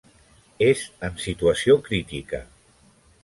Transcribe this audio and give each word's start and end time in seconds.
És 0.67 0.81
en 1.09 1.19
situació 1.25 1.77
crítica. 1.89 2.43